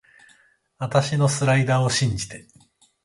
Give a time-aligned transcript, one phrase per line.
[0.79, 2.47] あたしのスライダーを信じて